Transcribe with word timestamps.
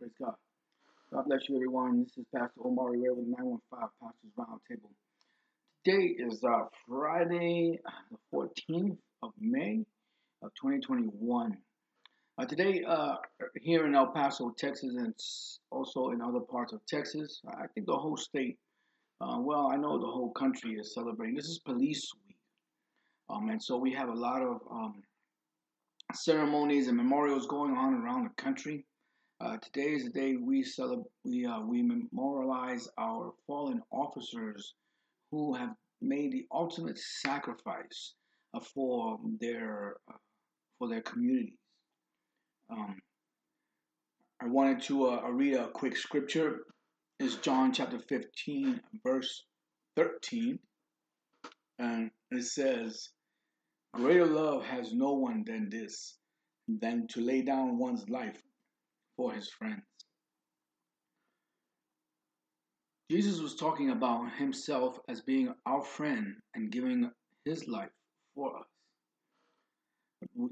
Praise 0.00 0.12
God. 0.18 0.34
God 1.12 1.24
bless 1.26 1.46
you, 1.46 1.56
everyone. 1.56 2.04
This 2.04 2.16
is 2.16 2.24
Pastor 2.34 2.62
Omar 2.64 2.92
Rivera 2.92 3.12
with 3.12 3.26
915 3.26 3.88
Pastors 4.00 4.32
Roundtable. 4.38 4.88
Today 5.84 6.14
is 6.16 6.42
uh, 6.42 6.64
Friday, 6.88 7.78
the 8.10 8.16
14th 8.34 8.96
of 9.22 9.32
May 9.38 9.84
of 10.42 10.48
2021. 10.54 11.54
Uh, 12.38 12.46
today, 12.46 12.82
uh, 12.88 13.16
here 13.60 13.84
in 13.84 13.94
El 13.94 14.06
Paso, 14.06 14.54
Texas, 14.56 14.94
and 14.96 15.12
also 15.70 16.12
in 16.12 16.22
other 16.22 16.40
parts 16.40 16.72
of 16.72 16.80
Texas, 16.86 17.42
I 17.46 17.66
think 17.74 17.86
the 17.86 17.92
whole 17.92 18.16
state, 18.16 18.56
uh, 19.20 19.36
well, 19.38 19.68
I 19.70 19.76
know 19.76 19.98
the 19.98 20.06
whole 20.06 20.30
country 20.30 20.76
is 20.76 20.94
celebrating. 20.94 21.36
This 21.36 21.50
is 21.50 21.58
Police 21.58 22.10
Week. 22.26 22.38
Um, 23.28 23.50
and 23.50 23.62
so 23.62 23.76
we 23.76 23.92
have 23.92 24.08
a 24.08 24.14
lot 24.14 24.40
of 24.40 24.62
um, 24.70 25.02
ceremonies 26.14 26.88
and 26.88 26.96
memorials 26.96 27.46
going 27.46 27.76
on 27.76 28.02
around 28.02 28.24
the 28.24 28.42
country. 28.42 28.86
Uh, 29.42 29.56
today 29.62 29.94
is 29.94 30.04
the 30.04 30.10
day 30.10 30.36
we 30.36 30.62
celebrate, 30.62 31.06
we, 31.24 31.46
uh, 31.46 31.60
we 31.60 31.82
memorialize 31.82 32.86
our 32.98 33.32
fallen 33.46 33.80
officers 33.90 34.74
who 35.30 35.54
have 35.54 35.70
made 36.02 36.30
the 36.30 36.44
ultimate 36.52 36.98
sacrifice 36.98 38.14
uh, 38.52 38.60
for 38.60 39.18
their 39.40 39.94
uh, 40.10 40.16
for 40.78 40.88
their 40.88 41.00
communities. 41.00 41.56
Um, 42.70 42.96
I 44.42 44.46
wanted 44.46 44.82
to 44.82 45.08
uh, 45.08 45.30
read 45.30 45.54
a 45.54 45.68
quick 45.68 45.96
scripture. 45.96 46.58
It's 47.18 47.36
John 47.36 47.72
chapter 47.72 47.98
15, 47.98 48.78
verse 49.02 49.44
13. 49.96 50.58
And 51.78 52.10
it 52.30 52.44
says, 52.44 53.08
Greater 53.94 54.26
love 54.26 54.64
has 54.64 54.92
no 54.92 55.14
one 55.14 55.44
than 55.46 55.70
this, 55.70 56.18
than 56.68 57.06
to 57.08 57.20
lay 57.22 57.40
down 57.42 57.78
one's 57.78 58.08
life 58.08 58.40
for 59.20 59.34
his 59.34 59.50
friends. 59.50 59.82
Jesus 63.10 63.38
was 63.38 63.54
talking 63.54 63.90
about 63.90 64.32
himself 64.38 64.98
as 65.10 65.20
being 65.20 65.52
our 65.66 65.82
friend 65.82 66.36
and 66.54 66.72
giving 66.72 67.10
his 67.44 67.68
life 67.68 67.90
for 68.34 68.56
us. 68.56 68.64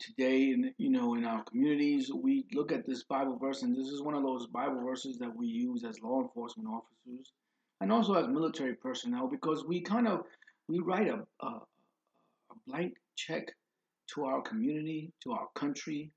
Today, 0.00 0.56
you 0.78 0.90
know, 0.90 1.14
in 1.14 1.24
our 1.24 1.44
communities, 1.44 2.10
we 2.12 2.44
look 2.54 2.72
at 2.72 2.84
this 2.84 3.04
Bible 3.04 3.38
verse, 3.40 3.62
and 3.62 3.76
this 3.76 3.86
is 3.88 4.02
one 4.02 4.14
of 4.14 4.24
those 4.24 4.48
Bible 4.48 4.82
verses 4.84 5.16
that 5.18 5.36
we 5.36 5.46
use 5.46 5.84
as 5.84 6.00
law 6.02 6.22
enforcement 6.22 6.68
officers 6.68 7.32
and 7.80 7.92
also 7.92 8.14
as 8.14 8.26
military 8.26 8.74
personnel 8.74 9.28
because 9.28 9.64
we 9.64 9.80
kind 9.80 10.08
of 10.08 10.22
we 10.68 10.80
write 10.80 11.06
a, 11.06 11.20
a, 11.40 11.46
a 11.46 12.54
blank 12.66 12.94
check 13.14 13.54
to 14.14 14.24
our 14.24 14.42
community, 14.42 15.12
to 15.22 15.32
our 15.32 15.46
country, 15.54 16.10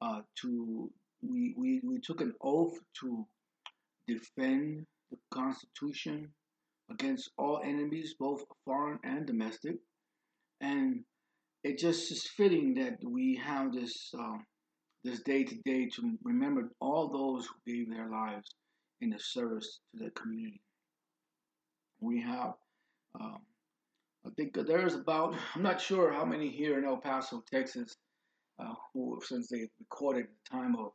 uh, 0.00 0.20
to 0.40 0.90
we, 1.22 1.54
we, 1.56 1.80
we 1.84 2.00
took 2.00 2.20
an 2.20 2.34
oath 2.40 2.78
to 3.00 3.26
defend 4.06 4.86
the 5.10 5.16
Constitution 5.32 6.28
against 6.90 7.30
all 7.38 7.60
enemies, 7.64 8.14
both 8.18 8.44
foreign 8.64 8.98
and 9.04 9.26
domestic. 9.26 9.76
And 10.60 11.04
it 11.64 11.78
just 11.78 12.10
is 12.10 12.26
fitting 12.26 12.74
that 12.74 12.98
we 13.04 13.40
have 13.44 13.72
this 13.72 14.12
uh, 14.18 14.38
this 15.04 15.20
day 15.22 15.44
to 15.44 15.56
day 15.64 15.86
to 15.86 16.16
remember 16.22 16.70
all 16.80 17.08
those 17.08 17.46
who 17.46 17.72
gave 17.72 17.90
their 17.90 18.08
lives 18.08 18.54
in 19.00 19.10
the 19.10 19.18
service 19.18 19.80
to 19.92 20.04
the 20.04 20.10
community. 20.10 20.60
We 22.00 22.20
have, 22.22 22.54
um, 23.20 23.38
I 24.24 24.30
think 24.36 24.54
there's 24.54 24.94
about, 24.94 25.34
I'm 25.54 25.62
not 25.62 25.80
sure 25.80 26.12
how 26.12 26.24
many 26.24 26.50
here 26.50 26.78
in 26.78 26.84
El 26.84 26.98
Paso, 26.98 27.42
Texas, 27.52 27.96
uh, 28.60 28.74
who, 28.92 29.20
since 29.24 29.48
they 29.48 29.68
recorded 29.80 30.26
the 30.26 30.56
time 30.56 30.76
of, 30.76 30.92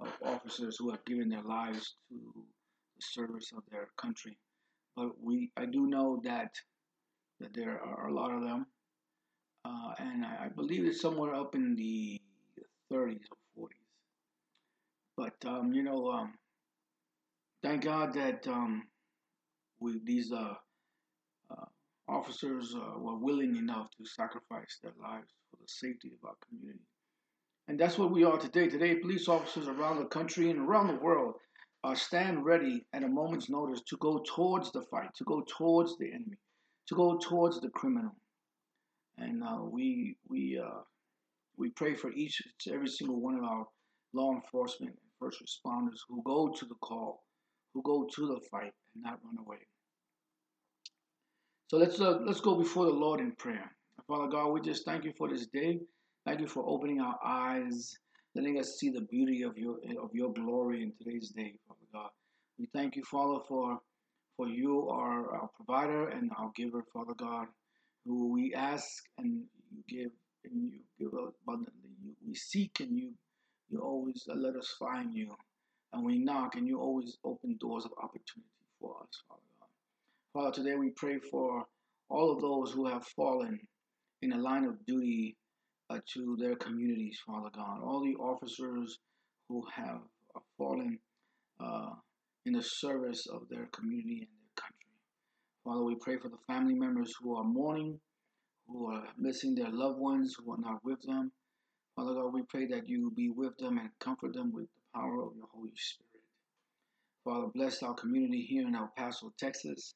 of 0.00 0.08
officers 0.24 0.76
who 0.78 0.90
have 0.90 1.04
given 1.04 1.28
their 1.28 1.42
lives 1.42 1.94
to 2.08 2.16
the 2.96 3.02
service 3.02 3.52
of 3.56 3.62
their 3.70 3.88
country. 3.96 4.38
But 4.96 5.10
we, 5.22 5.50
I 5.56 5.66
do 5.66 5.86
know 5.86 6.20
that 6.24 6.54
that 7.40 7.54
there 7.54 7.80
are 7.80 8.08
a 8.08 8.12
lot 8.12 8.32
of 8.32 8.42
them, 8.42 8.66
uh, 9.64 9.94
and 9.98 10.26
I, 10.26 10.44
I, 10.44 10.48
believe 10.48 10.84
it's 10.84 11.00
somewhere 11.00 11.34
up 11.34 11.54
in 11.54 11.74
the 11.74 12.20
30s 12.92 13.24
or 13.56 13.68
40s. 13.68 13.80
But 15.16 15.48
um, 15.48 15.72
you 15.72 15.82
know, 15.82 16.10
um, 16.10 16.34
thank 17.62 17.84
God 17.84 18.12
that 18.14 18.46
um, 18.46 18.82
we 19.80 20.00
these 20.04 20.32
uh, 20.32 20.54
uh, 21.50 21.64
officers 22.08 22.74
uh, 22.76 22.98
were 22.98 23.16
willing 23.16 23.56
enough 23.56 23.88
to 23.96 24.04
sacrifice 24.04 24.78
their 24.82 24.92
lives 25.00 25.32
for 25.50 25.56
the 25.56 25.68
safety 25.68 26.12
of 26.12 26.28
our 26.28 26.36
community. 26.46 26.84
And 27.70 27.78
that's 27.78 27.98
what 27.98 28.10
we 28.10 28.24
are 28.24 28.36
today. 28.36 28.66
Today, 28.66 28.96
police 28.96 29.28
officers 29.28 29.68
around 29.68 29.98
the 29.98 30.06
country 30.06 30.50
and 30.50 30.58
around 30.58 30.88
the 30.88 30.94
world 30.94 31.36
uh, 31.84 31.94
stand 31.94 32.44
ready 32.44 32.84
at 32.92 33.04
a 33.04 33.08
moment's 33.08 33.48
notice 33.48 33.80
to 33.82 33.96
go 33.98 34.24
towards 34.26 34.72
the 34.72 34.82
fight, 34.82 35.14
to 35.14 35.22
go 35.22 35.44
towards 35.56 35.96
the 35.96 36.08
enemy, 36.08 36.36
to 36.88 36.96
go 36.96 37.16
towards 37.18 37.60
the 37.60 37.68
criminal. 37.68 38.10
And 39.18 39.44
uh, 39.44 39.60
we 39.62 40.16
we 40.28 40.58
uh, 40.58 40.80
we 41.56 41.70
pray 41.70 41.94
for 41.94 42.10
each 42.10 42.42
every 42.68 42.88
single 42.88 43.20
one 43.20 43.36
of 43.36 43.44
our 43.44 43.64
law 44.14 44.32
enforcement 44.34 44.90
and 44.90 45.10
first 45.20 45.40
responders 45.40 46.00
who 46.08 46.24
go 46.24 46.48
to 46.48 46.64
the 46.64 46.74
call, 46.82 47.22
who 47.72 47.82
go 47.82 48.04
to 48.16 48.26
the 48.26 48.40
fight, 48.50 48.72
and 48.96 49.04
not 49.04 49.20
run 49.24 49.38
away. 49.46 49.58
So 51.68 51.76
let's 51.76 52.00
uh, 52.00 52.18
let's 52.26 52.40
go 52.40 52.56
before 52.56 52.86
the 52.86 52.90
Lord 53.04 53.20
in 53.20 53.30
prayer. 53.30 53.70
Father 54.08 54.26
God, 54.26 54.48
we 54.48 54.60
just 54.60 54.84
thank 54.84 55.04
you 55.04 55.12
for 55.16 55.28
this 55.28 55.46
day. 55.46 55.78
Thank 56.26 56.40
you 56.40 56.48
for 56.48 56.64
opening 56.66 57.00
our 57.00 57.18
eyes, 57.24 57.96
letting 58.34 58.60
us 58.60 58.78
see 58.78 58.90
the 58.90 59.00
beauty 59.00 59.42
of 59.42 59.56
your 59.56 59.76
of 60.02 60.14
your 60.14 60.32
glory 60.32 60.82
in 60.82 60.92
today's 60.92 61.30
day, 61.30 61.54
Father 61.66 61.86
God. 61.92 62.10
We 62.58 62.66
thank 62.74 62.94
you, 62.96 63.04
Father, 63.04 63.42
for 63.48 63.80
for 64.36 64.46
you 64.46 64.88
are 64.90 65.34
our 65.34 65.48
provider 65.56 66.08
and 66.08 66.30
our 66.38 66.52
giver, 66.54 66.84
Father 66.92 67.14
God, 67.14 67.48
who 68.04 68.28
we 68.32 68.54
ask 68.54 69.02
and 69.18 69.44
you 69.72 69.82
give 69.88 70.10
and 70.44 70.62
you 70.62 70.80
give 70.98 71.12
abundantly. 71.14 71.90
You, 72.04 72.14
we 72.26 72.34
seek 72.34 72.80
and 72.80 72.96
you 72.98 73.12
you 73.70 73.80
always 73.80 74.24
let 74.28 74.56
us 74.56 74.76
find 74.78 75.14
you, 75.14 75.34
and 75.94 76.04
we 76.04 76.18
knock 76.18 76.56
and 76.56 76.68
you 76.68 76.80
always 76.80 77.16
open 77.24 77.56
doors 77.60 77.86
of 77.86 77.92
opportunity 77.96 78.66
for 78.78 78.96
us, 79.02 79.22
Father. 79.26 79.42
God. 79.58 79.68
Father, 80.34 80.62
today 80.62 80.76
we 80.76 80.90
pray 80.90 81.18
for 81.18 81.66
all 82.10 82.30
of 82.30 82.42
those 82.42 82.72
who 82.72 82.86
have 82.86 83.06
fallen 83.06 83.58
in 84.22 84.32
a 84.32 84.38
line 84.38 84.64
of 84.64 84.84
duty 84.86 85.36
uh, 85.90 85.98
to 86.14 86.36
their 86.38 86.56
communities, 86.56 87.18
Father 87.26 87.50
God. 87.54 87.80
All 87.82 88.02
the 88.02 88.14
officers 88.16 88.98
who 89.48 89.64
have 89.74 90.00
uh, 90.36 90.40
fallen 90.56 90.98
uh, 91.58 91.90
in 92.46 92.54
the 92.54 92.62
service 92.62 93.26
of 93.26 93.42
their 93.50 93.66
community 93.72 94.18
and 94.20 94.28
their 94.40 94.54
country. 94.56 94.90
Father, 95.64 95.84
we 95.84 95.96
pray 95.96 96.16
for 96.18 96.28
the 96.28 96.38
family 96.46 96.74
members 96.74 97.14
who 97.20 97.36
are 97.36 97.44
mourning, 97.44 97.98
who 98.68 98.92
are 98.92 99.04
missing 99.18 99.54
their 99.54 99.70
loved 99.70 99.98
ones, 99.98 100.36
who 100.38 100.52
are 100.52 100.58
not 100.58 100.84
with 100.84 101.02
them. 101.02 101.32
Father 101.96 102.14
God, 102.14 102.32
we 102.32 102.42
pray 102.42 102.66
that 102.66 102.88
you 102.88 103.10
be 103.16 103.30
with 103.30 103.56
them 103.58 103.78
and 103.78 103.90
comfort 103.98 104.32
them 104.32 104.52
with 104.52 104.66
the 104.66 104.98
power 105.00 105.22
of 105.22 105.36
your 105.36 105.48
Holy 105.52 105.72
Spirit. 105.76 106.06
Father, 107.24 107.48
bless 107.54 107.82
our 107.82 107.94
community 107.94 108.42
here 108.42 108.66
in 108.66 108.74
El 108.74 108.90
Paso, 108.96 109.32
Texas. 109.38 109.94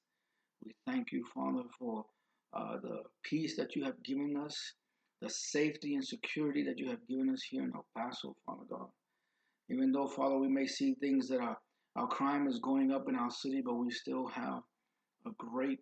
We 0.65 0.75
thank 0.87 1.13
you, 1.13 1.25
Father, 1.35 1.63
for 1.79 2.05
uh, 2.53 2.77
the 2.83 3.03
peace 3.23 3.57
that 3.57 3.75
you 3.75 3.85
have 3.85 4.03
given 4.03 4.37
us, 4.37 4.75
the 5.21 5.31
safety 5.31 5.95
and 5.95 6.05
security 6.05 6.65
that 6.65 6.79
you 6.79 6.91
have 6.91 7.07
given 7.09 7.31
us 7.31 7.43
here 7.43 7.63
in 7.63 7.73
El 7.75 7.87
Paso, 7.97 8.37
Father 8.47 8.65
God. 8.69 8.89
Even 9.71 9.93
though, 9.93 10.07
Father, 10.09 10.39
we 10.39 10.49
may 10.49 10.67
see 10.67 10.95
things 10.95 11.29
that 11.29 11.41
are 11.41 11.57
our 11.97 12.09
crime 12.09 12.49
is 12.49 12.59
going 12.59 12.91
up 12.91 13.09
in 13.09 13.15
our 13.15 13.31
city, 13.31 13.63
but 13.65 13.75
we 13.75 13.91
still 13.91 14.27
have 14.27 14.61
a 15.27 15.31
great 15.39 15.79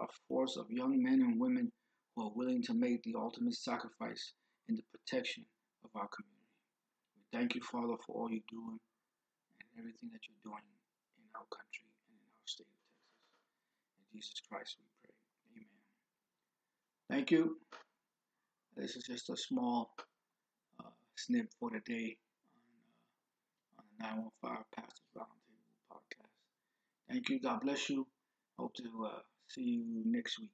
a 0.00 0.06
force 0.26 0.56
of 0.56 0.70
young 0.70 1.02
men 1.02 1.20
and 1.20 1.38
women 1.38 1.70
who 2.16 2.24
are 2.24 2.32
willing 2.34 2.62
to 2.62 2.74
make 2.74 3.02
the 3.02 3.14
ultimate 3.16 3.54
sacrifice 3.54 4.32
in 4.68 4.74
the 4.74 4.82
protection 4.90 5.44
of 5.84 5.90
our 5.94 6.08
community. 6.08 6.48
We 7.16 7.38
thank 7.38 7.54
you, 7.54 7.60
Father, 7.60 7.94
for 8.06 8.16
all 8.16 8.30
you're 8.30 8.40
doing 8.50 8.80
and 9.60 9.68
everything 9.78 10.08
that 10.12 10.24
you're 10.26 10.42
doing 10.42 10.64
in 11.20 11.28
our 11.34 11.46
country 11.52 11.84
and 12.08 12.16
in 12.16 12.32
our 12.32 12.46
state. 12.46 12.64
Of 12.64 12.80
Texas. 12.80 13.28
In 14.00 14.18
Jesus 14.18 14.40
Christ 14.48 14.76
we 14.80 14.86
pray. 15.04 15.12
Amen. 15.52 15.68
Thank 17.10 17.30
you. 17.30 17.60
This 18.76 18.96
is 18.96 19.04
just 19.04 19.30
a 19.30 19.36
small 19.36 19.90
uh, 20.80 20.90
snip 21.16 21.48
for 21.58 21.70
the 21.70 21.80
day 21.80 22.16
on, 23.78 23.84
uh, 24.06 24.08
on 24.08 24.14
the 24.20 24.48
915 24.48 24.64
Pastors 24.74 25.02
Roundtable 25.16 25.92
podcast. 25.92 26.34
Thank 27.08 27.28
you. 27.28 27.40
God 27.40 27.60
bless 27.62 27.90
you. 27.90 28.06
Hope 28.58 28.74
to 28.74 29.06
uh, 29.06 29.18
see 29.48 29.62
you 29.62 30.02
next 30.06 30.38
week. 30.40 30.50